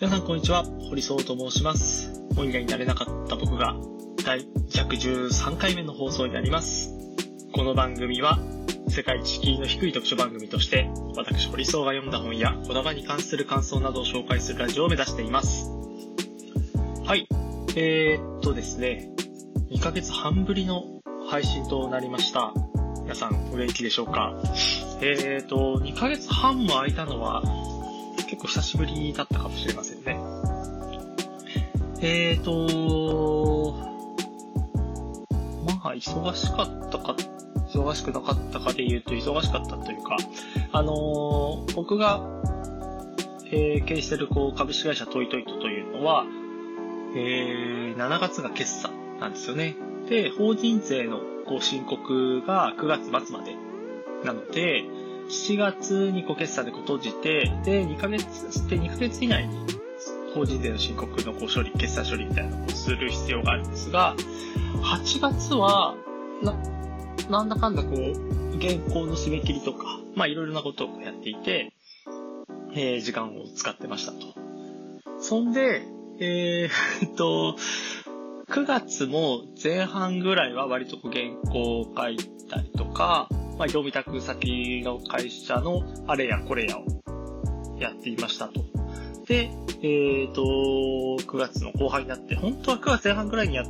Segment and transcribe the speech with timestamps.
[0.00, 2.10] 皆さんこんにちは、堀総と申します。
[2.34, 3.76] 本屋になれなかった僕が
[4.24, 6.90] 第113回目の放送になります。
[7.52, 8.40] この番組は
[8.88, 15.70] 世界一敷居の低い読書番組として私堀総が読んだ本やこだまに関する感想などを紹介するラジオを目指しています。
[17.04, 17.28] はい。
[17.76, 19.12] えー、っとですね、
[19.70, 20.82] 2ヶ月半ぶりの
[21.30, 22.52] 配信となりました。
[23.02, 24.34] 皆さんお元気でしょうか？
[25.00, 27.44] えー、っと、2ヶ月半も空いたのは
[28.44, 30.18] 構久しぶりだったかもしれませんね。
[32.00, 33.72] えーと、
[35.64, 37.16] まあ、忙しかったか、
[37.72, 40.18] 忙しくなかったかで言うと忙しかったというか、
[40.72, 42.20] あのー僕が、
[43.46, 46.26] えー経営してるこう株式会社トイトイトというのは、
[47.16, 49.74] えー7月が決算なんですよね。
[50.10, 53.56] で、法人税のこう申告が9月末まで
[54.22, 54.84] なので、
[55.28, 59.58] 7月にこう決算でこう閉じて、で、2ヶ月、で、2ヶ月以内に
[60.34, 64.16] 法人税の申告のこう処理、決算処理みたいなのをする必要があるんですが、
[64.82, 65.96] 8月は、
[66.42, 66.54] な、
[67.30, 71.72] なんだかんだこう、現行の締め切りとか、まあいろいろなことをやっていて、
[72.74, 74.18] えー時間を使ってましたと。
[75.20, 75.82] そんで、
[76.20, 77.56] えーっと、
[78.48, 86.84] 9月も前半ぐらいは割とこう原稿を書いたりとか、まあ、業務委託先の会社のあれやこれやを
[87.78, 88.64] やっていましたと。
[89.26, 89.50] で、
[89.82, 93.64] えっ、と、9月の後半になって、本当は9月前半ぐらいにや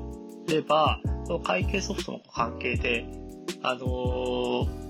[0.48, 3.06] れば、その会計ソフトの関係で、
[3.62, 4.84] あのー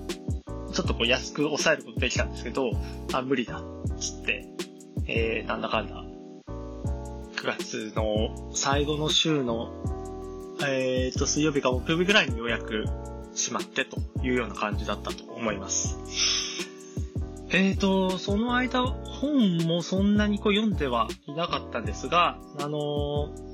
[0.75, 2.71] ちょっとこう安く抑えることできたんですけど、
[3.13, 3.63] あ、無理だ、
[3.97, 4.45] つって、
[5.07, 6.03] えー、なんだかんだ、
[7.37, 9.71] 9月の最後の週の、
[10.67, 12.85] えっ、と、水曜日か木曜日ぐらいにようやく
[13.35, 15.97] しまってというような感じだったと思います。
[17.49, 23.45] えーと、その間、本もそんなにこう読んではいなかったんですが、あのー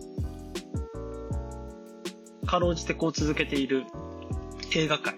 [2.52, 3.86] かろうじてこう続けている
[4.75, 5.16] 映画界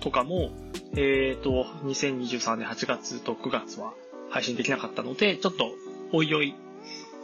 [0.00, 0.50] とかも、
[0.96, 3.92] えーと、2023年8月と9月は
[4.30, 5.72] 配信できなかったので、ちょっと、
[6.12, 6.54] おいおい、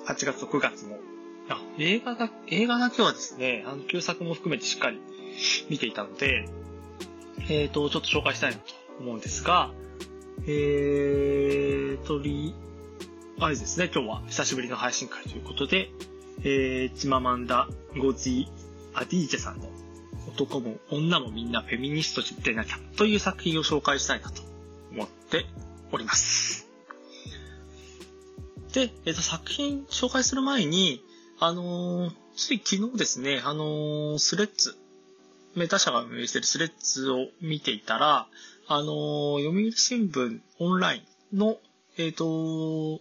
[0.09, 0.99] 8月と9月も、
[1.49, 5.01] あ、映画だ、映画だけはですね、あの、旧作も含めてしっかり
[5.69, 6.49] 見ていたので、
[7.49, 9.73] えーと、ちょっと紹介したいなと思うんですが、
[10.47, 12.55] えーと、り、
[13.39, 15.91] あれですね、今日は久しぶりの配信会ということで、
[16.43, 18.49] えー、チママンダ・ゴジ・
[18.95, 19.69] アディーチェさんの
[20.29, 24.43] 男も女もみんなフェミニストでなきゃという作品を紹介したいなと
[24.93, 25.47] 思って
[25.93, 26.69] おります。
[28.73, 31.03] で、えっ、と、作品紹介する前に、
[31.39, 34.77] あのーつい昨日ですね、あのースレッズ、
[35.57, 38.29] メタ社が運営しているスレッズを見ていたら、
[38.69, 41.03] あの読売新聞オンライ
[41.33, 41.57] ンの、
[41.97, 43.01] えっ、と、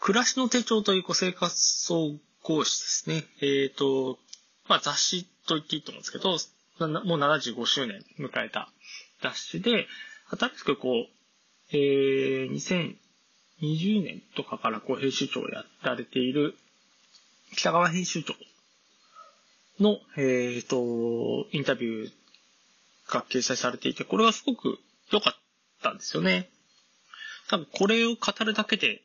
[0.00, 2.12] 暮らしの手帳という生活総
[2.42, 3.24] 合誌ですね。
[3.42, 4.18] えっ、と、
[4.68, 6.30] まあ雑誌と言っていいと思うんですけど、
[7.04, 8.70] もう75周年迎えた
[9.22, 9.86] 雑誌で、
[10.30, 12.96] 新しくこう、えー、
[13.60, 16.54] 2020年とかからこう編集長をやられている
[17.54, 18.34] 北川編集長
[19.80, 22.12] の、えっ、と、インタビュー
[23.12, 24.78] が掲載されていて、これがすごく
[25.10, 25.34] 良かっ
[25.82, 26.50] たんですよね。
[27.48, 29.02] 多分これを語るだけで、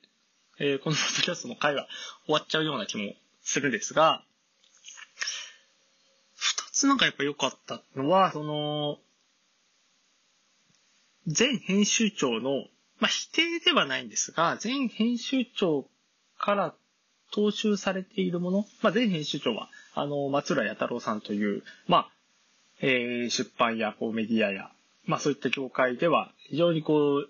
[0.59, 1.87] えーこのポッドキャストの回は
[2.25, 4.23] 終わっちゃうような気もするんですが、
[6.35, 8.97] 二つなんかやっぱ良かったのは、その、
[11.25, 12.65] 前編集長の、
[12.99, 15.87] まあ、否定ではないんですが、前編集長
[16.37, 16.75] から
[17.33, 22.09] 踏襲されているもの、まあ、前編集長は、あの、松浦弥太郎さんという、まあ、
[22.81, 24.69] えー出版やこうメディアや、
[25.05, 27.29] まあ、そういった業界では非常にこう、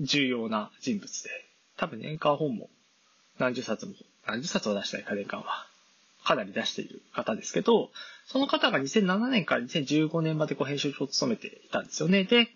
[0.00, 1.30] 重要な人物で、
[1.76, 2.68] 多分年間本も
[3.38, 3.92] 何十冊も、
[4.26, 5.66] 何十冊は出したいか年間は、
[6.24, 7.90] かなり出している方ですけど、
[8.26, 12.24] その方が2007年から2015年までこう編集長を務めていたんですよね。
[12.24, 12.48] で、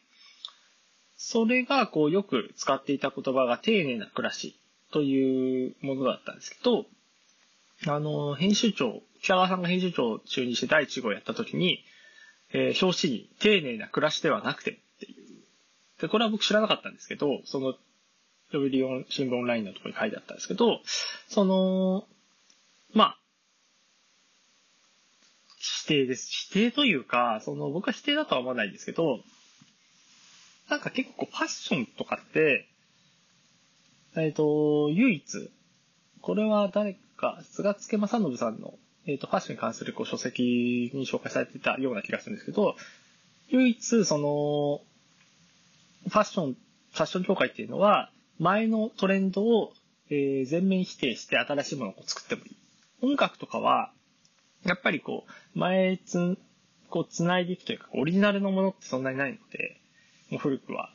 [1.16, 4.58] それがこうよく使っていた言葉が丁寧な暮らし
[4.92, 6.86] というものだったんですけど、
[7.86, 11.84] あの、編集長、北川さんが編集長を就任して第1号をやった時に、
[12.52, 16.00] えー表紙に丁寧な暮らしではなくてっていう。
[16.00, 17.74] で、これは僕知らなかったんですけど、その、
[18.50, 18.70] 読売
[19.10, 20.80] 新聞オンラインのところに書いてあったんですけど、
[21.28, 22.06] その、
[22.94, 23.18] まあ、
[25.58, 26.28] 否定です。
[26.30, 29.20] 否定というか、その、僕は否定だとは思わないんですけど、
[30.70, 32.68] なんか結構ファッションとかって、
[34.16, 35.50] えっ、と、唯一、
[36.20, 38.74] これは誰か、菅助正信さんの、
[39.06, 42.76] えっ、と、ファッションに関するこう書籍に紹介されてたような気がするんですけど、
[43.48, 44.80] 唯一、その、
[46.08, 49.72] ファッション、ファッション協会っていうのは、前のトレンドを、
[50.10, 52.56] えー、全面否定して新しいものを作ってもいい。
[53.02, 53.90] 音楽とかは、
[54.64, 56.38] やっぱりこう、前つ、
[56.88, 59.80] こう、繋いでいくというか、オリジナルのものってそんなにないので、
[60.30, 60.90] もう古くは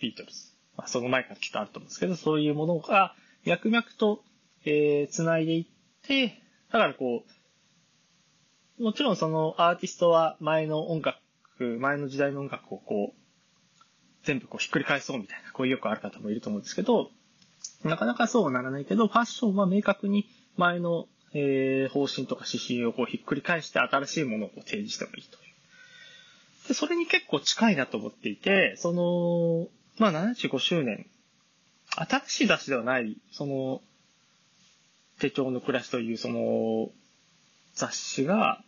[0.00, 3.14] ビートルズ、まあ、その前からきっとあると思うんですけど、そういうものが
[3.44, 4.22] 脈々と、
[4.66, 5.66] えー、繋いでいっ
[6.02, 6.42] て、
[6.72, 7.24] だからこ
[8.78, 11.18] う、もちろんそのアーティストは前の音楽、
[11.58, 13.26] 前の時代の音楽をこう、
[14.24, 17.10] 全部こうひっくり返そうみたいな、こういうよくある方もいると思うんですけど、
[17.84, 20.26] なかなかそうはならないけど、ファッションは明確に
[20.56, 26.68] 前の、えー、方針とか指針をこうひっくり返して新しいものを提示してもいいという。
[26.68, 29.68] で、それに結構近いなと思っていて、その、
[29.98, 31.06] まあ75周年、
[31.96, 33.80] 新しい雑誌ではない、その、
[35.20, 36.90] 手帳の暮らしというその
[37.74, 38.62] 雑誌が、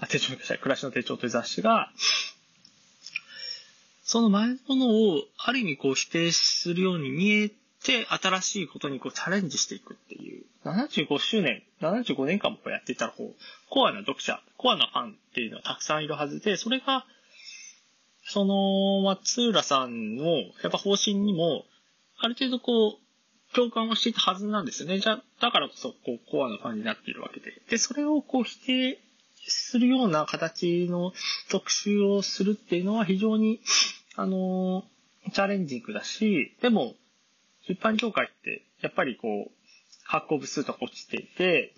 [0.00, 1.90] あ、手帳の暮らしの手帳という雑誌が、
[4.04, 10.44] その前のものをある意味こう否定するように見えて、新しいことにこうチャレンジしていくっていう。
[10.64, 13.34] 75周年、75年間もこうやっていたらこう、
[13.70, 17.04] コアな読者、コアなファンっていうのはたくさんいるはずで、それが、
[18.24, 20.24] その、松浦さんの、
[20.62, 21.64] やっぱ方針にも、
[22.18, 23.02] ある程度こう、
[23.54, 24.98] 共感をしていたはずなんですよね。
[24.98, 27.52] じゃ、だからこそ、こう、コアなファンになっているわけで。
[27.68, 28.98] で、それをこう、否定
[29.46, 31.12] するような形の
[31.50, 33.60] 特集をするっていうのは非常に、
[34.14, 34.84] あの
[35.32, 36.94] チャレンジングだし、でも、
[37.66, 39.52] 出版業界って、やっぱりこう、
[40.04, 41.72] 発行部数とか落ちていて、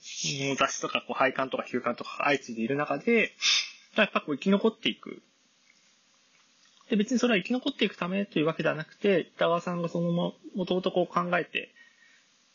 [0.59, 3.33] 雑誌とかこう廃刊とか休刊とか相次いでいる中で、
[3.97, 5.23] やっぱこう生き残っていく。
[6.91, 11.71] で、別にそれは生き残っていくためというわけではなくて、北川さんがそのも、もともとこう考えて、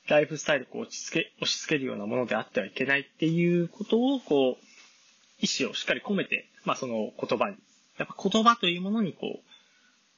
[0.07, 4.65] ライフスタイルを落ち着け、押し付けるようなものであってはいけないっていうことを、こう、
[5.41, 7.57] 意思をしっかり込めて、まあその言葉に、
[7.97, 9.41] やっぱ言葉というものにこ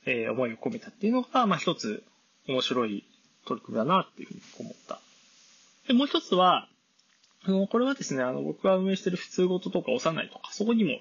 [0.05, 2.03] う、えー、思いを込めたっていうのが、まあ一つ
[2.47, 3.05] 面白い
[3.45, 4.99] 取り組みだなっていうふうに思った。
[5.87, 6.67] で、もう一つは、
[7.43, 10.99] あの、これはですね、あの、僕が運営してる普通ごととか幼いとか、そこにも、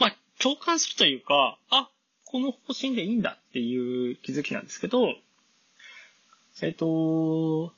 [0.00, 1.90] まあ、共感するというか、あ、
[2.34, 5.06] この方針でいいんだっていう気づきなんですけど、
[6.62, 7.72] えっ、と、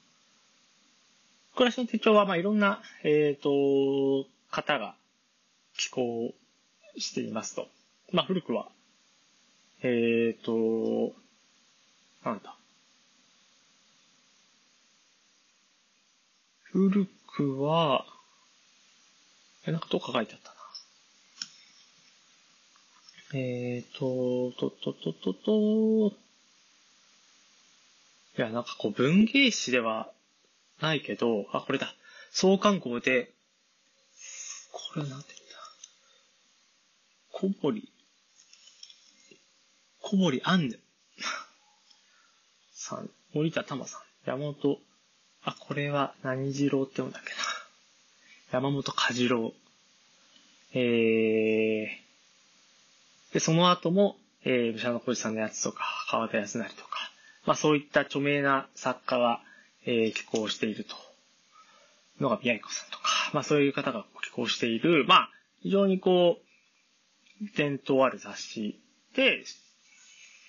[1.55, 4.95] 暮らしの手帳は、まあ、いろんな、えっ、と、方が
[5.77, 6.33] 寄稿
[6.97, 7.69] していますと。
[8.13, 8.71] まあ、古くは、
[9.83, 11.13] えっ、と、
[12.25, 12.57] なんだ。
[16.73, 17.07] 古
[17.37, 18.07] くは、
[19.67, 20.56] え、なんかどっか書いてあった。
[23.39, 26.17] え、ー、と、と、と、と、と、と、
[28.39, 30.11] いや、なんかこう文芸誌では
[30.81, 31.95] ないけど、あ、これだ。
[32.31, 33.33] 創刊号で、
[34.73, 35.37] これなんて言
[37.45, 37.59] うんだ。
[37.59, 37.93] 小堀、
[40.01, 40.81] 小堀あんぬ
[42.73, 44.79] さん、森田玉さん、山本
[45.43, 47.37] あ、これは何次郎って読んだっけな。
[48.53, 49.53] 山本梶次郎。
[50.73, 52.06] えー、
[53.37, 54.17] で、その後も、
[54.47, 57.13] えー、武者の小路さんのやつとか、川田康成とか、
[57.45, 59.43] まあそういった著名な作家が、
[59.85, 60.97] えー、寄稿していると。
[62.19, 63.05] のが宮彦さんとか、
[63.35, 65.31] まあそういう方が寄稿している、まあ
[65.61, 68.81] 非常にこう、伝統ある雑誌
[69.15, 69.45] で、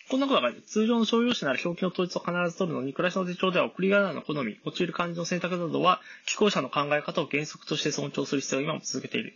[0.09, 9.33] こんなことが通常の商用紙なら表記の統一を必ず取るのに、暮らしの手帳では送り仮名の好み、用いる漢字の選択などは、寄稿者の考え方を原則として尊重する必要を今も続けている。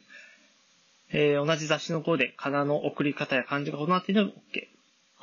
[1.13, 4.71] えー、同じ雑誌の語で、仮名の送り方や漢字が異なっているのも OK。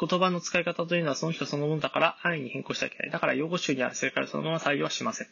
[0.06, 3.10] 言葉の使い方というのはその人そのものだから安易に変更してはいけない。
[3.10, 5.26] だから用語集にある正解をそのまま採用はしません。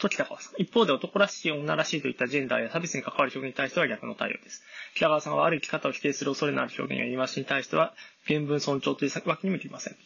[0.00, 0.54] と北川さん。
[0.60, 4.62] 一方で男らしい女らしいといったジェンダーや差別に関わる表現に対しては逆の対応です。
[4.94, 7.94] 北川さんはある生き方を否定する恐れのある表現や言い回しに対しては
[8.26, 9.96] 原文尊重というわけにもいきません。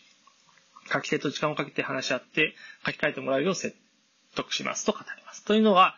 [0.92, 2.54] 書き手と時間をかけて話し合って
[2.84, 3.76] 書き換えてもらうよう説
[4.34, 5.44] 得しますと語ります。
[5.44, 5.96] というのは、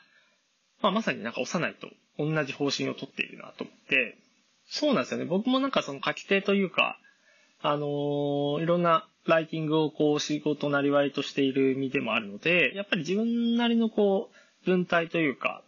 [0.83, 4.19] まあ、まさになんか幼いと同じ方針をとっているなと思って、
[4.67, 5.25] そうなんですよね。
[5.25, 6.99] 僕もなんかその書き手というか、
[7.61, 15.63] あのー、いろんなライティングをこう仕事なりわいとしている身でもあるので、やっぱり自分なりのこう、文体というか、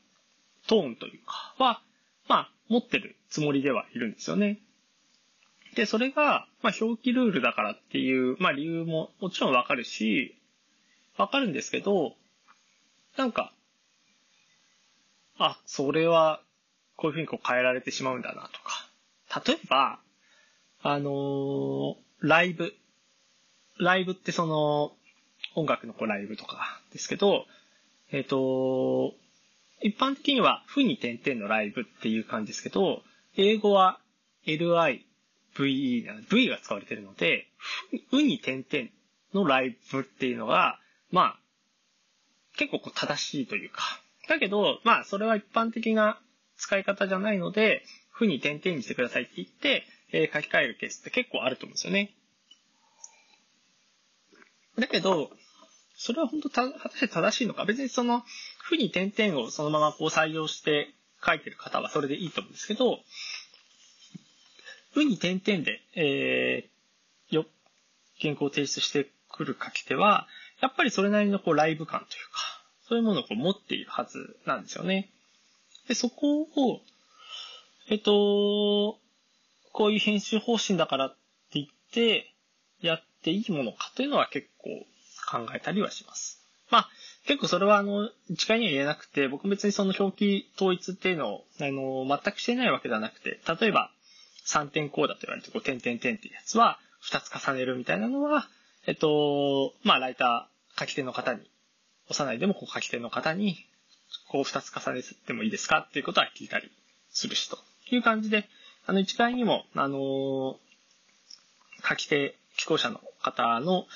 [0.66, 1.80] トーンというかは、
[2.28, 4.58] まあ、持ってるつもりではいるんですよね。
[5.74, 10.36] で、それが、まあ、表記ルールだからっていう、まあ、理由ももちろんわかるし、
[11.16, 12.14] わかるんですけど、
[13.16, 13.52] なんか、
[15.38, 16.40] あ、それは、
[16.96, 19.42] こういうふうにこう変えられてしまうんだなとか。
[19.46, 20.00] 例えば、
[20.82, 22.74] あのー、ライブ。
[23.78, 24.92] ライブってその、
[25.54, 27.46] 音楽のこうライブとかですけど、
[28.10, 29.14] えっ、ー、と、
[29.82, 33.02] 一般的には、ふに点々のライブっていう感じですけど、
[33.36, 34.00] 英語は
[34.46, 35.02] LIVE、
[35.58, 37.46] V が使われてるので、
[38.10, 38.88] ふに点々
[39.34, 40.78] のライブっていうのが、
[41.10, 41.38] まあ、
[42.56, 44.00] 結構こう正しいというか。
[44.28, 46.20] だけど、まあ、それは一般的な
[46.56, 52.14] 使い方じゃないので、負に点々にしてくださいって言って、えー、書き換えるケースって結構あると思うんですよね。
[54.78, 55.30] だけど、
[55.96, 57.64] それは本当た、果たして正しいのか？
[57.64, 58.22] 別にその、
[58.62, 60.88] 負に点々をそのままこう採用して
[61.24, 62.98] 書いてる方はそれでいいと思うんですけど、
[64.92, 67.46] 負に点々で、えー、よ、
[68.20, 70.26] 原稿を提出してくる書き手は、
[70.60, 72.55] やっぱりそれなりのこうライブ感というか、
[72.88, 75.10] そういうものをこう持っているはずなんですよね。
[75.88, 76.46] で、そこを、
[77.88, 78.98] えっと、
[79.72, 81.16] こういう編集方針だからって
[81.54, 82.32] 言って、
[82.80, 84.70] やっていいものかというのは結構
[85.30, 86.40] 考えたりはします。
[86.70, 86.88] まあ、
[87.26, 93.90] 結構それはあの、一概には言えなくて、僕別にその表記統一っていうのを、あの、全くしてないわけではなくて、例えば、
[94.46, 96.78] 3点こうだと言われて、こう、点々点っていうやつは、
[97.10, 98.48] 2つ重ねるみたいなのは、
[98.86, 101.40] えっと、まあ、ライター、書き手の方に、
[102.08, 103.56] 押さないでも、こう、書き手の方に、
[104.28, 106.70] こう、2つ重ねてもいいですかっていうことは聞いたり
[107.10, 107.58] するし、と
[107.90, 108.48] いう感じで、
[108.86, 110.58] あの、一概にも、あの、
[111.88, 113.86] 書き手、寄稿者の方の、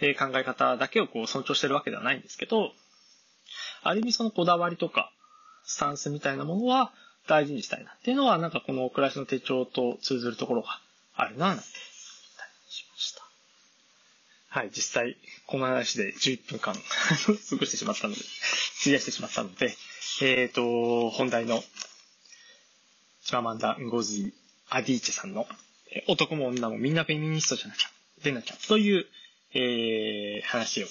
[0.00, 2.72] え考え方だけをこう尊重してるわけではないんですけど、
[3.82, 5.12] ある意味そのこだわりとか、
[5.64, 6.92] スタンスみたいなものは
[7.26, 10.80] 大事にしたいなっていうのは、なんかこの暮らしの手帳と通ずるところが
[11.14, 11.68] あるな、なんて思っ
[12.36, 13.27] たり、しました。
[14.50, 18.20] はい、実際、この話で11分間 過ごしてしまったので、
[18.80, 19.76] 費やしてしまったので、
[20.22, 21.62] えっ、ー、と、本題の、
[23.22, 24.32] チママンダ・ンゴズィ・
[24.70, 25.46] アディーチェさんの、
[26.06, 27.90] 男も女もみんなフェミニストじゃなきゃ、
[28.22, 29.06] 出なきゃ、という、
[29.52, 30.86] えー、話を、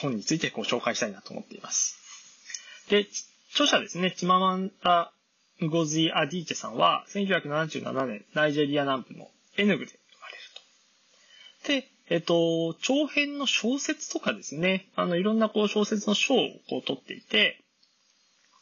[0.00, 1.96] 本についてご紹介したいなと思っています。
[2.88, 3.06] で、
[3.52, 5.12] 著者ですね、チママンタ・
[5.60, 9.86] ゴズィ・アディーチェさんは、1977年、ナイジェリア南部のエヌグ。
[9.86, 9.92] で、
[12.12, 16.36] えっと、長編の小説とかですね、あの、いろんなこう小説の賞を
[16.68, 17.64] こう取っていて、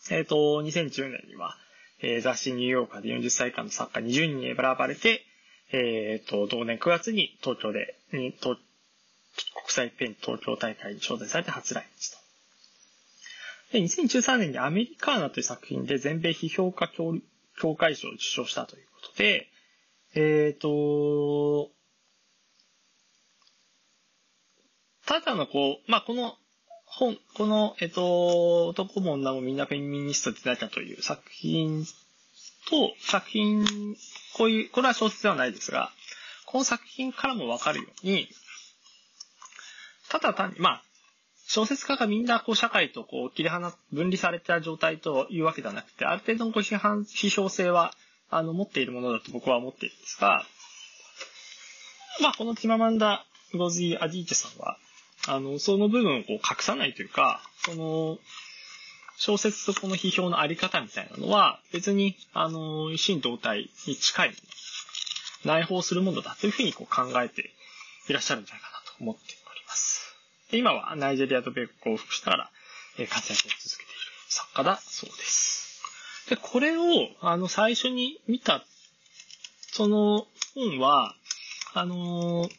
[0.08, 1.56] えっと、2010年には、
[2.00, 5.24] えー、雑誌ニューヨーカーで40歳以下の作家20人に選ばれて、
[5.72, 8.56] えっ、と、同年9月に東京で、に国
[9.66, 12.18] 際ペン東京大会に招待されて初来日と。
[13.72, 19.48] で、2013年にアメリカーナという作品で全米批評家協会賞を受賞したということで、
[20.14, 21.72] えっ、ー、と、
[25.10, 26.36] ただのこう、まあ、この
[26.86, 33.66] 本、この、えっ、と、男も女もみんなフェミニストでなきゃという作品と、作品、
[34.36, 35.90] こういう、これは小説ではないですが、
[36.46, 38.28] この作品からもわかるように、
[40.10, 40.82] ただ単に、まあ、
[41.44, 47.92] 小説家がみんなこう社会とこう切り離、分離された状態というわけではなくて、ある程度のこう批判、批評性は、
[48.30, 50.46] あの、持っているものだと僕は思っているんですが、
[52.22, 54.78] まあ、このチママンダ・ゴズィ・アディーチェさんは、
[55.30, 58.18] あの、その部分をこう隠さないというか、その、
[59.16, 64.34] 小説とこの批評のあり方みたいなのは、別に、あの、一心同体に近い、
[65.44, 67.50] 内包するものだというふうにこう考えて
[68.08, 69.20] いらっしゃるんじゃないかなと思って
[69.50, 70.14] おります
[70.50, 72.50] で今はナイジェリアと米国を往復しながら
[73.08, 75.80] 活躍を続けている作家だそうです。
[76.28, 76.82] で、これを、
[77.20, 78.62] あの、最初に見た、
[79.72, 81.14] その本は、
[81.72, 82.50] あのー、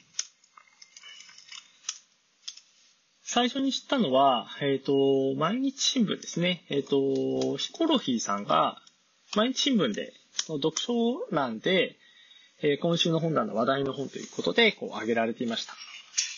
[3.33, 6.65] 最初に知ったのは、えっ、ー、と、毎日新聞ですね。
[6.67, 8.81] えっ、ー、と、ヒコロヒーさんが、
[9.37, 10.11] 毎日新聞で、
[10.47, 10.93] 読書
[11.31, 11.95] 欄で、
[12.61, 15.71] え今週の本棚の話題の本ということで、こう、挙げられていました。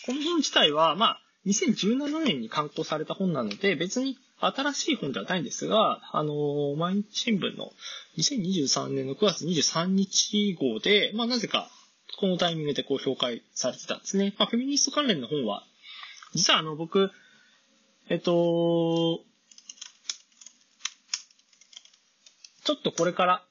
[0.06, 7.72] この本自体は、まあ、2017年に刊行された本なので、別に新しい本ではないんですが、あの、毎日新聞の
[8.18, 11.68] 2023年の9月23日号で、まあなぜか
[12.20, 14.36] このタイミングでこう紹介されてたんですね。
[14.38, 15.64] まあフェミニスト関連の本は、
[16.34, 17.10] 実はあの僕、
[18.08, 19.20] えっと、
[22.64, 23.44] ちょっとこれから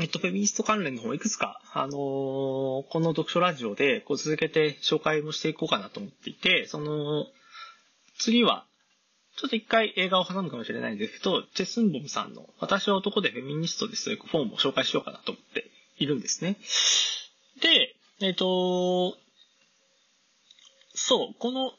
[0.00, 7.26] えっと、フェミニスト関連の方いくつか、あのー、この読書ラジオでこう続けて紹介もしていこうかなと思っていて、その、
[8.18, 8.64] 次は、
[9.36, 16.56] ちょっと一回映画を挟むかもしれないんですけど、チェスンボムさんの私は男でフェミニストですという本も紹介しようかなと思っているんですね。
[17.60, 19.16] で、えっ、と、
[20.94, 21.72] そう、この、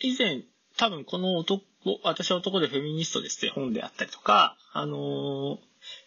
[0.00, 0.42] 以前、
[0.76, 1.62] 多分この男、
[2.02, 5.58] 私は男でフェミニストですって本であったりとか、あのー、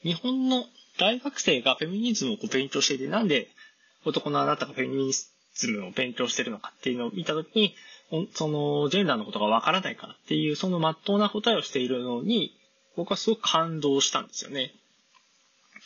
[0.03, 0.65] 日本の
[0.97, 3.49] 大学生がフェミニズムを勉強していて、なんで
[4.05, 7.75] 男のあなたがフェミニズムを勉強してるのかっていうのを見たときに、
[8.33, 12.55] その、ジェンダーのことがわからないからっていう、その真っ当な答えをしているのに、
[12.95, 14.73] 僕はすごく感動したんですよね。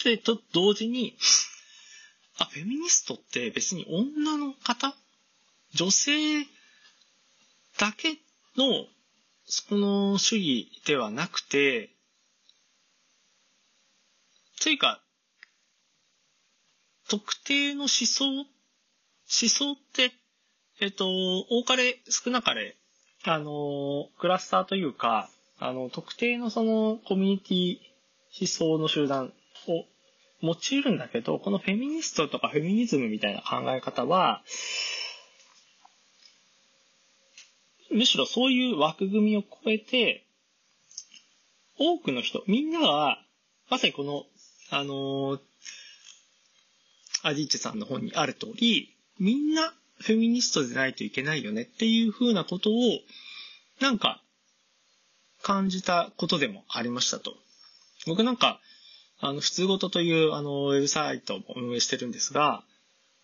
[0.03, 1.15] で、と同時に、
[2.39, 4.96] あ、フェミニストって別に女の方？
[5.74, 6.43] 女性
[7.77, 8.17] だけ
[8.58, 8.86] の、
[9.46, 11.91] その主義ではなくて、
[14.62, 15.01] というか、
[17.10, 18.46] 特定の思想、思
[19.27, 20.12] 想って、
[20.79, 21.08] えっ、と、
[21.50, 22.75] 多かれ少なかれ、
[23.25, 25.29] あの、クラスターというか、
[25.60, 27.77] あの、特定のそのコミュニティ
[28.39, 29.34] 思想の集団
[30.41, 34.43] 用いるんだけど、このフェミニストとかフェミニズムみたいな考え方は、
[37.91, 40.25] むしろそういう枠組みを超えて、
[41.77, 43.19] 多くの人、みんなが、
[43.69, 44.25] まさにこの、
[44.69, 45.39] あのー、
[47.24, 52.74] アディーチェさんの本にある通り、みんなフェミニストでないといけないよねっていうふうなことを、
[53.79, 54.22] なんか、
[55.41, 57.34] 感じたことでもありましたと。
[58.08, 58.60] 僕なんか、
[59.21, 62.63] あの、普通ごとという、あの、ウェブサイトを運営してるんですが、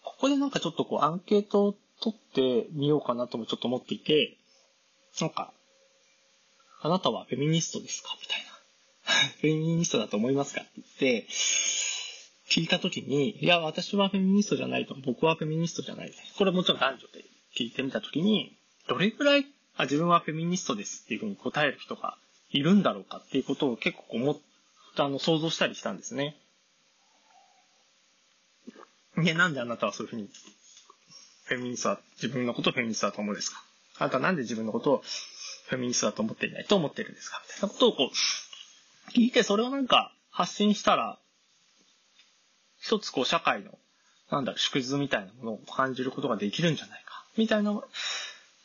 [0.04, 4.38] ここでなんかちょっとこう、アンケートを取ってみようかなともちょっと思っていて、
[5.22, 5.54] なんか、
[6.82, 8.10] あなたはフェミニストですか？
[8.22, 8.52] みたいな。
[9.42, 10.62] フェミニストだと思いますか？
[10.62, 10.86] って言
[11.20, 11.28] って、
[12.50, 16.14] 聞いたときに、いや、私はフェミニストじゃないと、僕はフェミニストじゃない。
[16.38, 17.26] これもちろん男女で
[17.58, 18.56] 聞いてみたときに、
[18.88, 19.46] どれくらい、
[19.78, 22.18] あ、自分はフェミニストですっていうふうに答える人が
[22.52, 24.42] いるんだろうかっていうことを結構思って
[25.04, 26.38] あの、想像したりしたんですね。
[29.22, 30.30] いや、なんであなたはそういうふうに、
[31.46, 33.64] フェミニストは、自分のことをフェミニストだと思うんですか？
[33.98, 35.04] あなたはなんで自分のことを
[35.68, 37.42] フェミニストだと思っていないと思ってるんですか？
[37.48, 41.18] みたいなことをこう、聞いてそれをなんか発信したら、
[42.80, 43.72] 一つこう社会の、
[44.32, 47.24] なんだろ、縮図みたいなものを感じることができるんじゃないか？
[47.38, 47.72] みたいな、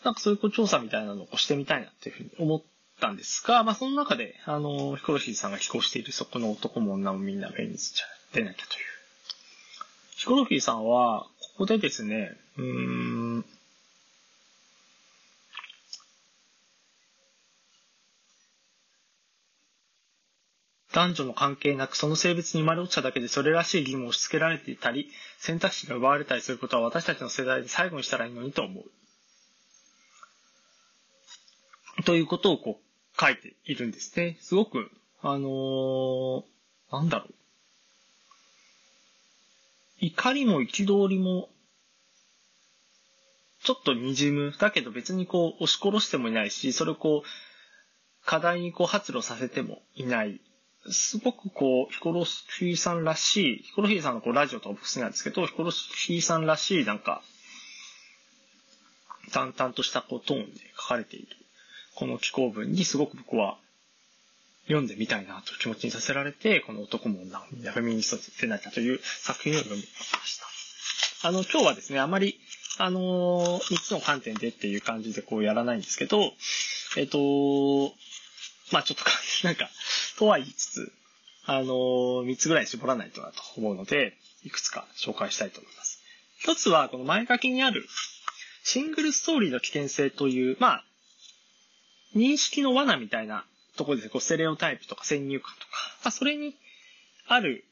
[0.04, 2.62] なんかそういうこう調査みたいなのをしてみたいなっていうふうに思っ
[3.00, 8.80] たんですが、まあその中で、あの、ヒコロヒーさんが寄稿しているそこの男も女もみんなフェミニストじゃ出なきゃという。
[10.16, 12.64] ヒコロヒーさんは、ここでですね、うー
[13.38, 13.44] ん、
[20.92, 25.08] 男女の関係なくその性別に生まれ落ちただけでそれらしい義務を押し付けられていたり、
[25.38, 28.84] 選択肢が奪われたりすることは私たちの世代で最後にしたらいいのにと思う。
[32.02, 32.89] ということをこう
[33.20, 34.38] 書いているんですね。
[34.40, 36.42] すごく、あのー、
[36.90, 37.34] なんだろう。
[40.00, 41.50] 怒りも憤りも、
[43.62, 44.54] ちょっと滲む。
[44.58, 50.40] だけど別にこう押し殺してもいないし、それをこう、課題にこう発露させてもいない。
[50.90, 57.22] すごくこう、ヒコロヒーさんらしい、ヒコロヒーさんのこうラジオとか僕好きなんですけど、ヒコロヒーさんらしいなんか、
[59.32, 61.39] 淡々としたこうトーンで書かれている
[62.00, 63.58] この気候文にすごく僕は
[64.64, 69.86] 読んでみたいなという気持ちにさせられて、この男も女もみんなフェミニストでなきゃという作品を読みま
[70.24, 70.40] し
[71.20, 71.28] た。
[71.28, 72.40] あの、今日はですね、あまり、
[72.78, 76.32] あのー、3つの観点でっていう感じでこうやらないんですけど、
[76.96, 77.18] えっ、と、
[78.72, 79.04] まあちょっと、
[79.46, 79.68] なんか、
[80.18, 80.92] とは言いつつ、
[81.44, 86.02] あのー、3つぐらい絞らないとなと思うので、いくつか紹介したいと思います。
[86.38, 87.86] 一つは、この前書きにある、
[88.64, 90.84] シングルストーリーの危険性という、まあ、
[92.14, 93.44] 認識の罠みたいな
[93.76, 95.72] ところですね、こう、ステレオタイプとか先入観とか、
[96.04, 96.56] まあ、それに
[97.26, 97.64] ある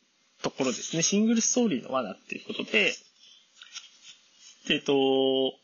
[0.42, 2.92] ところですね、シングルストーリーの罠っていうことで、
[4.70, 5.54] えっと、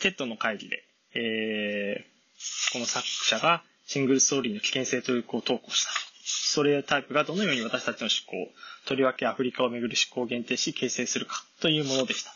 [0.00, 0.82] TED の会議で、
[1.14, 5.90] えー、この作者がシングルストーリーの危険性というこう投稿した。
[6.24, 8.52] ストレオタイプがどのように私たちの思考、
[8.86, 12.30] とりわけアフリカをめぐる思考を限定し形成するかというものでした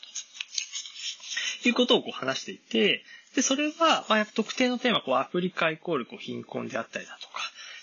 [1.62, 1.68] と。
[1.68, 3.02] いうことをこう話していて、
[3.34, 7.34] で、それは、まあ、特定のテーマ、こう、アフリカイコール、こう、貧困であったりだとか、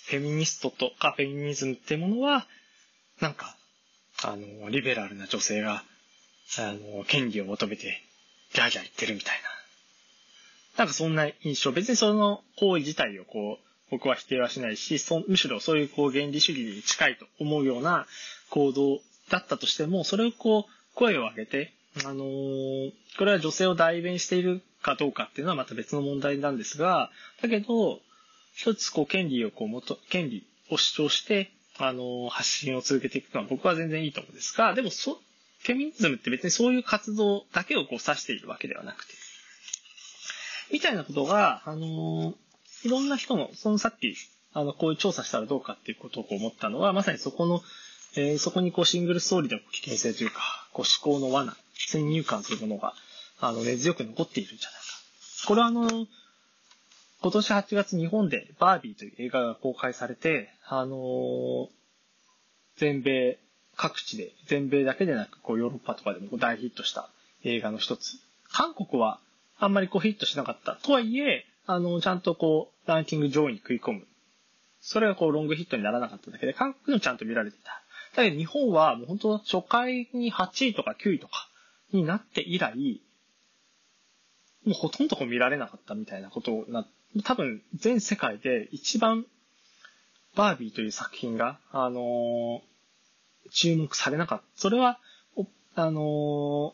[0.08, 2.48] フェミニストとかフェミニズムってものは、
[3.20, 3.56] なんか、
[4.24, 5.84] あの、リベラルな女性が、
[6.60, 8.02] あの、権利を求めて、
[8.54, 9.50] ギャーギャー言ってるみたいな。
[10.78, 11.72] なんかそんな印象。
[11.72, 18.06] 別にその行為自体をこう、僕は否定はしないし、そむしろそういうこう原理主義に近いと思うような
[18.50, 21.74] 行動だったとしても、それをこう、声を上げて、
[22.06, 28.00] あのー、これは女性を代弁しているかどうかっていうのはまた別の問題なんですが、だけど、
[28.54, 35.20] 一つこう権利をこうもと、権利を主張して、あの、発信を続けていくのは僕は全然いいと思うんですが、でもそ、
[35.64, 39.14] フェミニズムって別にそういう活動だけをこう指しているわけではなくて、
[40.72, 42.34] みたいなことが、あの、
[42.84, 44.16] いろんな人の、そのさっき、
[44.54, 47.62] あの、こういう調査したらどうかっていうことを思ったのは、まさにそこの、
[48.16, 50.42] えー、そこにこうシングルストーリーの危険性というか、
[50.74, 51.56] こう思考の罠、
[51.88, 52.94] 先入観というものが、
[53.40, 55.48] あの、根強く残っているんじゃないか。
[55.48, 56.08] これはあの、
[57.22, 61.70] 今年8月日本でバービーという映画が公開されて、あの
[62.78, 63.38] 全米
[63.76, 67.10] 各地で、全米だけでなく、こうヨーロッパとかでも大ヒットした
[67.44, 68.20] 映画の一つ
[68.52, 69.20] 韓国は
[69.60, 70.78] あんまりこうヒットしなかった。
[70.84, 74.08] とはいえ、あの、ちゃんとこう、ランキング上位に食い込む。
[74.82, 77.82] それがこう、ロングヒットにならなかっただけで、韓国でもちゃんと見られていた。
[78.16, 81.48] だけど日本はもう本当初回に8位とか9位とか
[81.94, 83.02] になって以来、
[84.66, 86.86] もうほとんど見られなかったみたいなことな、
[87.24, 89.26] 多分全世界で一番
[90.36, 92.62] バービーという作品が、あのー、
[93.52, 94.46] 注目されなかった。
[94.56, 95.00] それは、
[95.76, 96.74] あの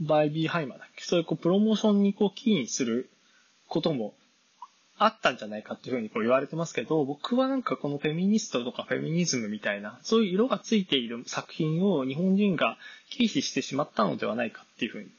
[0.00, 1.04] ー、バーベンハイマーだっけ？
[1.04, 3.10] そういうこうプロモーションにこうキーにする
[3.68, 4.14] ことも
[4.98, 12.76] あったんじゃないかっていうふうにこう言われてますけど、僕はなんかこのフェミニストとかフェミニズムみたいな、そういう色がついている作品を日本人が
[13.10, 15.10] 忌避してしまったのではないかっていうふうに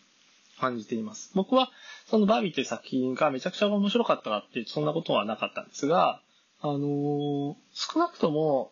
[0.60, 1.32] 感じています。
[1.34, 1.72] 僕は
[2.08, 6.22] そのバービーという作品がめちゃくちゃ面白かったかっていうそんなことはなかったんですが、
[6.62, 8.72] あのー、少なくとも、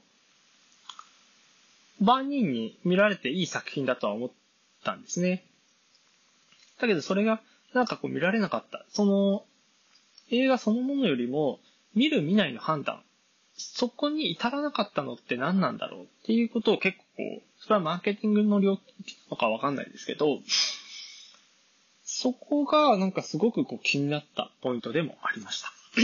[2.02, 4.32] 万人に見られていい作品だとは思っ
[4.84, 5.46] たんですね。
[6.80, 7.42] だけどそれが
[7.74, 8.86] なんかこう見られなかった。
[8.90, 9.46] その
[10.30, 11.60] 映画そのものよりも
[11.96, 13.02] 見る見ないの判断。
[13.56, 20.40] そこに至らなかったのって何なんだろうっていうことを結構こう、それはマーケティングの領域とかわかんないですけど、
[22.04, 25.72] そこがなんかすごくこう気になったポイントでもありました。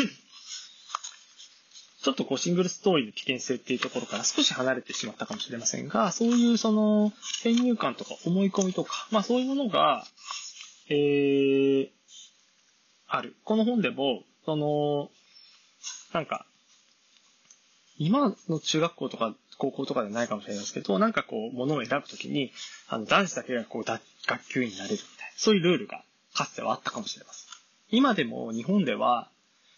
[2.03, 10.05] ちょっとこうシングルストーリーの危険性っていうところから少し離れてしまったかもしれませんが、そういうその先入観とか思い込みとか、まあそういうものが、
[10.89, 11.89] えー、
[13.15, 13.35] ある。
[13.43, 15.11] この本でも、その、
[16.13, 16.47] なんか、
[17.99, 22.51] 今の中学校とか高校とかではないかもしれないですけど、なんかこう、ものを選ぶときに、
[22.87, 24.01] あの、男子だけがこう、学
[24.49, 27.49] 級員になれるみたいな、そういうルールがかつてはあったかもしれません。
[27.91, 29.29] 今でも日本では、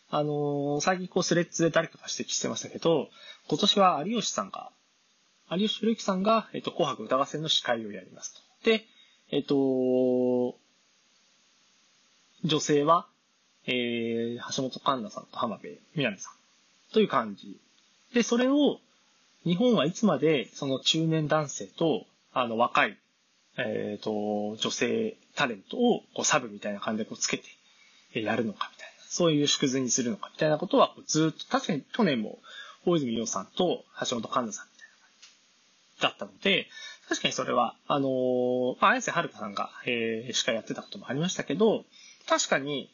[0.10, 3.10] あのー、最近こうスレッズで誰かが指摘してましたけど、
[3.50, 4.72] 今年は有吉さんが、
[5.52, 8.70] 有吉弘行さんが、えっと、紅白歌合戦の司会をやりますと。
[8.70, 8.86] で、
[9.32, 10.58] えっと、
[12.46, 13.08] 女性は、
[13.68, 16.34] えー、橋本環奈さんと浜辺美波さん
[16.94, 17.58] という感じ。
[18.14, 18.80] で、それを、
[19.44, 22.98] 日本はいつまでその中年男性と、あの、若い、
[23.58, 28.96] えっ、ー、と、女性タレントをこうサブみたいな感じでこうつけてやるのかみたいな。
[29.08, 32.40] そういう縮図にするのかみたいなことはずっと、確かに去年も
[32.86, 35.10] 大泉洋さんと橋本環奈さんみたいな感
[35.98, 36.68] じだったので、
[37.08, 41.86] 確かにそれは、あのー、まあ、綾瀬はるかさんが、えー、司会やってたこともありましたけど、
[42.28, 42.90] 確かに、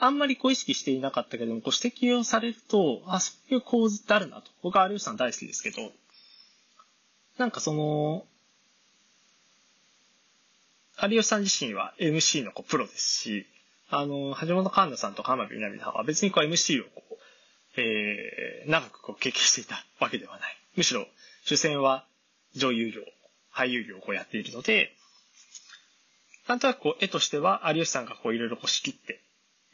[0.00, 4.50] あんまりこう意識していなかったけども、こう指摘をされると、あ、そういう構図ってあるなと。
[4.62, 5.90] 僕は有吉さん大好きですけど、
[7.36, 8.24] なんかその、
[11.02, 13.46] 有吉さん自身は MC のこうプロですし、
[13.90, 17.02] あの、橋本環奈さんとか浜辺美波さんは別にこう MC をこ
[17.76, 20.56] う、えー、長くこう経験していたわけではない。
[20.76, 21.06] むしろ、
[21.44, 22.04] 主戦は
[22.54, 23.00] 女優業、
[23.52, 24.92] 俳優業をこうやっているので、
[26.46, 29.20] なんとなくこう絵としては有吉さんがこういろいろこう仕切って、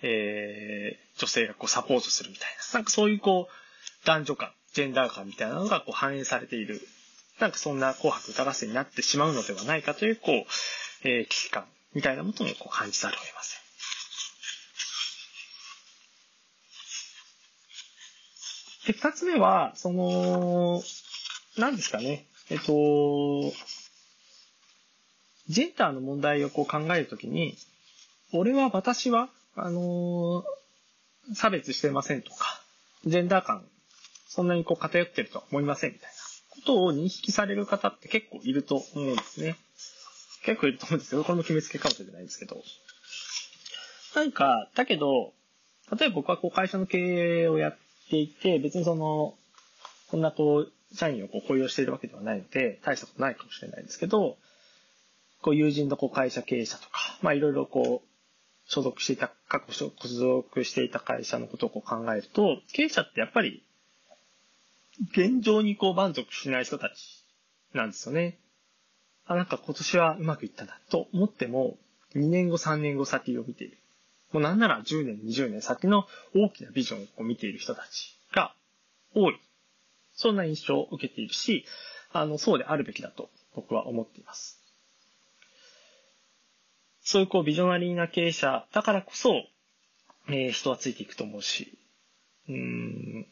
[0.07, 6.83] えー、女性がこうサポートするみたいな、なんかそういうこう、男女感、ジェンダー感みたいなのがこう反映されている、
[7.41, 11.65] なんかそんな紅白歌合戦になってしまうのではないかという、こう、えー、危機感
[11.95, 13.65] みたいなものもこう感じざるを得ません。
[18.87, 20.83] で、二つ目は、その、
[21.57, 22.27] 何ですかね。
[22.51, 23.53] えっと、
[25.49, 27.57] ジェンダーの問題をこう考えるときに、
[28.33, 32.61] 俺は、私は、あのー、差別してませんとか、
[33.07, 33.65] ジェンダー感、
[34.29, 36.15] そんなにこう偏ってるとは思いませんみたいな
[36.51, 39.57] ことを認識される方って結構いると思うんですね。
[40.45, 42.63] 結構いると思うんですけど、これも決めつけかもしれないんですけど。
[44.15, 45.33] なんか、だけど、
[45.99, 47.77] 例えば僕はこう会社の経営をやっ
[48.11, 49.35] ていて、別にその、
[50.11, 54.37] こんなこう、社員をこう雇用しているわけではないので、大したことないかもしれないですけど、
[55.43, 58.14] こう友人のこう会社経営者とか、まあいろいろこう、
[58.67, 63.63] 所属していた、過去所属していた会社のことをこう考えると、経営者ってやっぱり、
[65.11, 67.25] 現状にこう満足しない人たち
[67.75, 68.39] なんですよね。
[69.27, 71.77] あ、なんか今年はうまくいったなと思っても、
[72.15, 73.79] 2年後、3年後先を見ている。
[74.33, 78.55] もうなんなら10年、20年先の大きなビジョンを見ている人たちが
[79.15, 79.41] 多い。
[80.15, 81.65] そんな印象を受けているし、
[82.13, 84.64] あの、そうであるべきだと僕は思っています。
[87.05, 89.45] そういうこうビジョナリーな経営者だからこそ、
[90.29, 91.79] えー、人はついていくと思うし、
[92.49, 93.27] うん、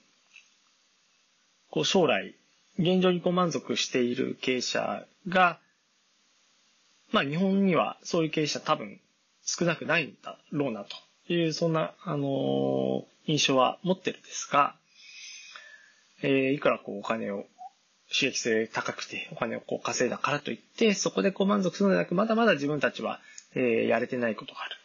[1.70, 2.34] こう将来、
[2.78, 5.58] 現状にこう満足している経営者が、
[7.12, 9.00] まあ日本にはそういう経営者多分
[9.42, 14.74] 少なくないんだろうなという、そんな、あの、印象は持ってるんですが、
[16.22, 17.46] えー、いくらこうお金を
[18.08, 23.20] 収益性高くてお金をこう稼いだからといって、そこでこう満足するのではなく、まだまだ自分たちは
[23.54, 24.76] えー、やれてないことがある。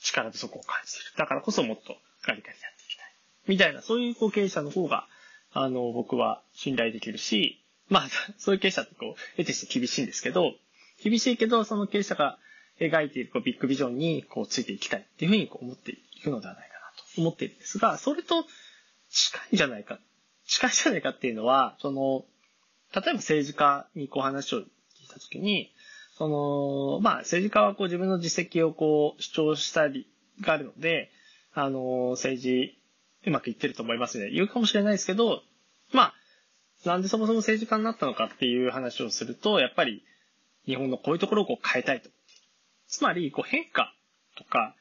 [0.00, 1.12] 力不足を感じている。
[1.16, 3.06] だからこそもっとガリガリやっていきたい。
[3.48, 5.06] みたいな、そういうこう経営者の方が、
[5.52, 10.54] あの、僕は信頼できるし、まあ、 そういう経営者ってこう、得てして厳しいんですけど、
[11.02, 12.38] 厳しいけど、その経営者が
[12.80, 18.46] 描いているこうビッグビジョンにこうついていきたいっていうふうにこう思っていくのではないかなと思っているんですが、それと
[19.10, 19.98] 近いんじゃないか、
[20.46, 22.24] 近いんじゃないかっていうのは、その、
[22.94, 24.66] 例えば政治家にこう話を聞い
[25.08, 25.72] たときに、
[26.16, 30.06] その、まあ政治家はこう自分の実績をこう主張したり
[30.40, 31.10] があるので、
[31.54, 32.78] あの、政治
[33.26, 34.30] うまくいってると思いますね。
[34.30, 35.42] 言うかもしれないですけど、
[35.92, 36.14] まあ、
[36.84, 40.04] なんでそもそも政治家になったのかっていう話をすると、やっぱり
[40.64, 42.10] 日本のこういうところをこう変えたいと。
[42.88, 43.94] つまり、こう変化
[44.36, 44.74] とか、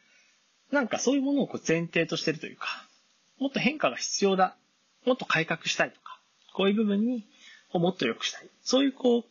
[0.72, 2.68] なんかそういうものをこう前提としてるというか、
[3.40, 4.56] もっと変化が必要だ。
[5.06, 6.20] もっと改革したいとか、
[6.54, 7.26] こういう部分に
[7.74, 8.50] もっと良くしたい。
[8.62, 9.24] そういうこう、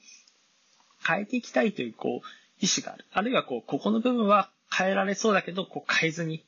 [1.07, 2.27] 変えていきたいというこう、
[2.61, 3.05] 意志がある。
[3.12, 6.45] あるいはこう、ここの部分は変えられそうだけど、こう変えずに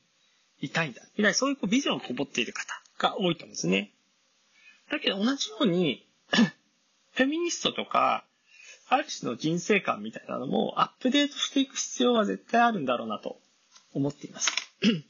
[0.60, 1.02] いたいんだ。
[1.16, 3.92] みたいな、そういうこうビジョンをこぼっている方が多いと思うんですね。
[4.90, 6.06] だけど同じように、
[7.12, 8.24] フェミニストとか、
[8.88, 13.40] ある種の人生観みたいなのもアップデートしていく必要は絶対あるんだろうなと
[13.94, 14.52] 思っています。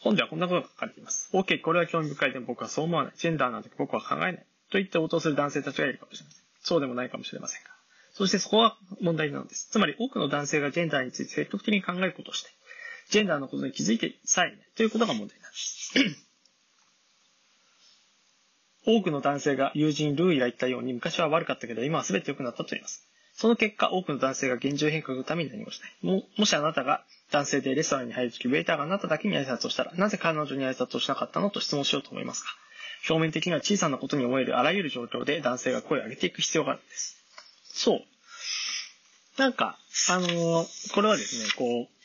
[0.00, 1.30] 本ではこんなことが書かれています。
[1.32, 3.12] OK、これは興味深いでも僕はそう思わない。
[3.16, 4.46] ジェンダーなんて僕は考えない。
[4.70, 6.42] と言って応答する男性たちがいるかもしれません。
[6.60, 7.70] そうでもないかもしれませんが。
[8.12, 9.68] そしてそこは問題なのです。
[9.70, 12.50] つまり多くの男性がジェンダーについて積極的に考えることをして、
[13.10, 15.94] ジェンダーのことに気づいてさえないということが問題なんです。
[18.86, 23.06] 多くの男性が友人ルーイが言ったように昔は悪かったけど今は全て良くなったと言います。
[23.34, 25.96] その結果、多くの男性が現状変革のために何もしない。
[26.02, 31.48] も、もしあなたが男性でレストランに入るとき、ウェイターがあなただけに挨拶をしたら、なぜ彼女に挨拶をしなかったの？
[31.50, 32.50] と質問しようと思いますか
[33.08, 37.16] 表面的には小さなことに思えるあらゆる状況で男性が声を上げていく必要があるんです。
[37.72, 38.00] そう。
[39.38, 39.78] なんか、
[40.10, 41.98] あのー、これはですね、こう、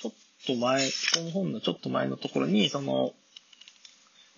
[0.00, 0.12] ちょっ
[0.46, 3.14] と前、この本のちょっと前のところに、その、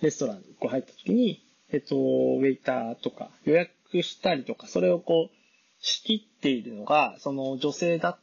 [0.00, 5.36] レストランにこう入った時に、えっと、ウェイターとか予約したりとか、それをこう、
[5.80, 8.18] 仕切っているのが、その女性だっ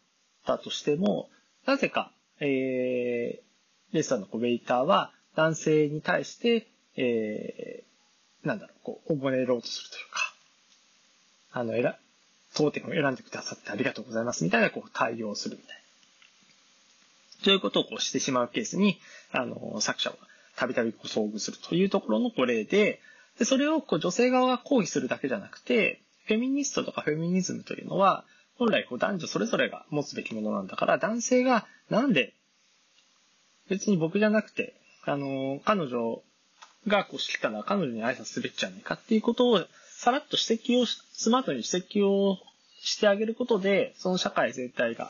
[0.45, 1.29] たとしても、
[1.65, 3.44] なぜか、えー、
[3.93, 6.67] レストランのこうウェイターは男性に対して、
[6.97, 10.33] えー、なんだろう、こう、覚えろうとするというか、
[11.51, 11.95] あの、選、
[12.53, 15.75] 当店を選んでくださってありがとうございますみたいな、こう、対応するみたい
[17.39, 17.43] な。
[17.43, 18.97] ということをこうしてしまうケースに、
[19.31, 20.15] あの、作者は
[20.55, 23.01] たびたび遭遇するというところのこ例で、
[23.37, 28.23] で、それをこう女性側が抗議するだけじゃなくて、フェミニストとかフェミニズムというのは、
[28.57, 32.33] 本来こう男女それぞれが持つべきものなんだから、男性がなんで、
[33.69, 34.75] 別に僕じゃなくて、
[35.05, 36.21] あの、彼女
[36.87, 39.65] がこうしてきたら彼女に挨拶すべきじゃないかっていうことを、
[39.97, 42.37] さらっと指摘を、スマートに指摘を
[42.81, 45.09] してあげることで、その社会全体が、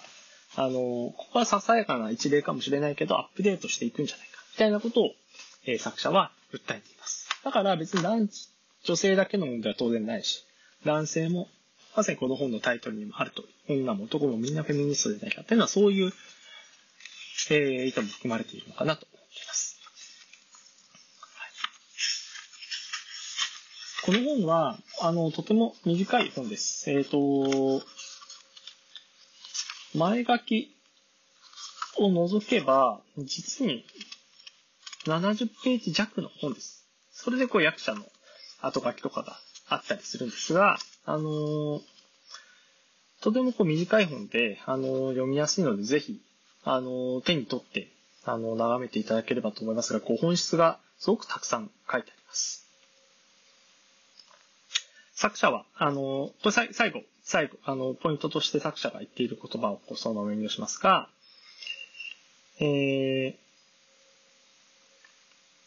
[0.56, 5.12] あの、ここはささやかな一例かもしれないけど、アップデートしていくんじゃないか、みたいなことを、
[5.66, 7.28] えー、作者は訴えています。
[7.44, 8.30] だから別に男
[8.86, 10.46] 女性だけの問題は当然ないし、
[10.86, 11.50] 男性も、
[11.96, 16.12] まさにこの本のタイトルにもあると女も男もみんなフェミニストでないかっていうのはそういう、
[17.50, 19.80] えー、意図も含まれているのかなと思っています。
[24.06, 26.90] この本は、あの、とても短い本です。
[26.92, 27.84] えっ、ー、と、
[29.96, 30.76] 前書き
[31.98, 33.86] を除けば、実に
[35.06, 36.86] 70ページ弱の本です。
[37.12, 38.04] それでこう役者の
[38.62, 39.38] 後書きとかが
[39.70, 41.82] あったりするんですが、あの、
[43.22, 46.22] とてもこう短い本で、あの、読みやすいので、ぜひ、
[46.66, 47.88] あの、手に取って、
[48.26, 52.68] あの、眺めていただければと思いますが、こう本質がすごくたくさん書いてあります。
[55.14, 61.08] 作者は、あの、これ最後、最後、あの、ポイントとして作者が言っている言葉をこうそのまま引用しますが、
[62.60, 63.38] え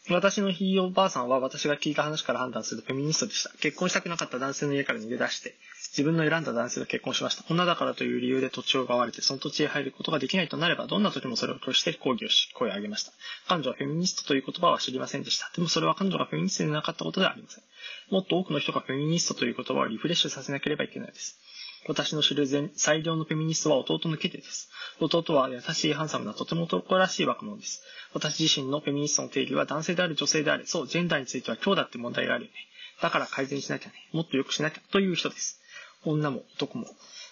[0.07, 3.51] ー、私のひいおばあさんは私が聞いた話から判断するフェミニストでした。
[3.59, 5.55] 結婚したくなかった男性の家から逃げ出して、
[5.91, 7.45] 自分の選んだ男性と結婚しました。
[7.51, 13.13] 女だからという理由で土地を奪われて、その土地へ入ることができないとなれば、どんな時もそれを拒して抗議をし、声を上げました。
[13.49, 15.51] 彼女はフェミニストという言葉は知りませんでした。
[15.55, 17.65] でもそれは彼女がフェミニストでなかったことではありません。
[18.11, 21.39] もっと多くの人がフェミニストという言葉をリフレッシュさせなければいけないです。
[21.87, 24.69] 私の知る最良のフェミニストは弟のケテです。
[25.01, 27.83] 弟は優しいハンサムなとても男らしい若者です。
[28.13, 30.67] 私自身のフェミニストの定義は男性である女性であれ。
[30.67, 32.57] そう、ジェンダーについては今日だって問題があるよね。
[33.01, 33.95] だから改善しなきゃね。
[34.13, 35.61] もっと良くしなきゃという人です。
[36.05, 36.87] 女も男も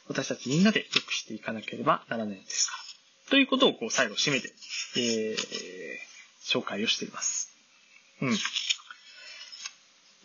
[0.08, 3.30] 私たちみんなで良くしていかなければならないのですから。
[3.30, 4.52] ということをこう最後締めて、
[4.96, 7.56] えー、紹介をしています。
[8.22, 8.30] うん。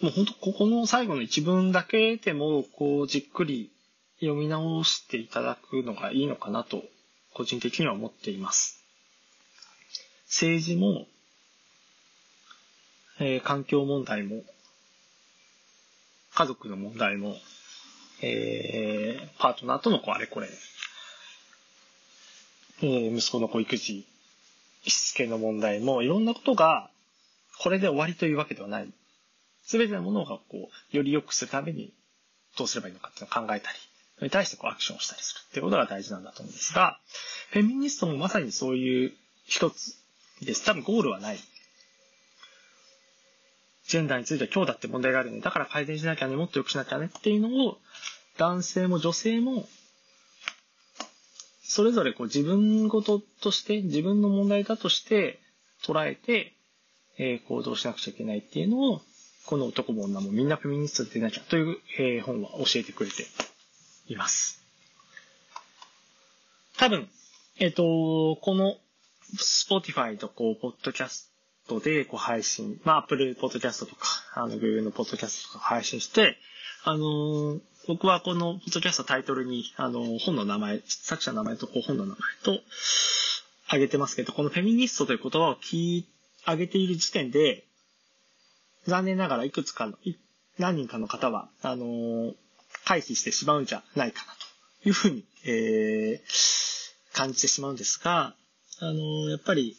[0.02, 3.72] もう本当ここの最後の一文だけでも、こう、じっくり
[4.20, 6.84] 読み直していただくのがいいのかなと、
[7.34, 8.84] 個人的には思っています。
[10.26, 11.06] 政治も、
[13.20, 14.44] えー、環境問題も、
[16.34, 17.36] 家族の問題も、
[18.22, 20.48] えー、パートナーとのこうあれこれ、
[22.84, 24.06] えー、息子の子育児、
[24.88, 26.90] しつけの問題も、いろんなことが、
[27.60, 28.90] これで終わりというわけではない。
[29.64, 31.94] すべてのものが、こう、より良くするために、
[32.58, 33.78] どうすればいいのかっていうのを考えたり、
[34.16, 37.00] それに対してこうアクションをしたりするっていうことが大事なんだと思うんですが、
[37.52, 39.14] フェミニストもまさにそういう
[39.46, 39.96] 一つ
[40.42, 40.66] です。
[40.66, 41.40] 多分ゴールはない。
[43.92, 45.42] ジェンダーについては今日だって問題があるね。
[45.42, 47.78] だから改善しなきゃね、もっと良くしなきゃねっていうのを、
[48.38, 49.68] 男性も女性も、
[51.62, 55.42] それぞれこう自分事として、自分の問題だとして
[55.84, 56.54] 捉えて、
[57.18, 59.02] えー、行動しなくちゃいけないっていうのを、
[59.46, 63.26] この男も女もみんなフェミニストでなきゃという、えー、本は教えてくれて
[64.08, 64.64] います。
[66.78, 67.10] 多分、
[67.58, 68.78] えっ、ー、と、この
[69.36, 71.31] Spotify とこう、ポッドキャス
[71.72, 76.38] トでこう配信、まあ Apple Podcast とか、あの Google のポッドキャストとか配信して、
[76.84, 82.62] あのー、僕はこのポッドキャストタイトルに、あのー、本の名前、作者の名前とこう本の名前と、
[83.74, 86.06] あげてますけど、このフェミニストという言葉を聞い、
[86.46, 87.64] あげている時点で、
[88.86, 89.94] 残念ながらいくつかの、
[90.58, 92.36] 何人かの方は、あのー、
[92.86, 94.34] 回避してしまうんじゃないかな
[94.84, 98.36] というふうに、えー、感じてしまうんですが、
[98.80, 99.78] あのー、やっぱり、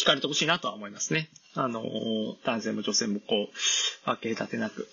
[0.00, 1.28] 聞かれてほしいなとは思いますね。
[1.54, 1.82] あの、
[2.44, 4.88] 男性も女性もこう、分け隔てなく。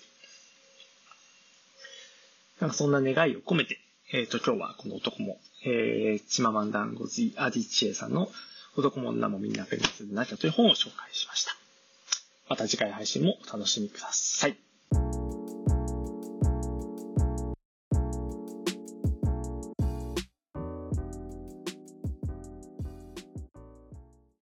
[2.60, 3.78] なんかそんな願いを込めて、
[4.12, 8.28] えっ、ー、と、今日はこの男も、えー、チママンダンゴズアディチエさんの
[8.76, 11.52] 男も女もみんなフェミニスになったという本を紹介しました。
[12.48, 14.67] また次回配信もお楽しみください。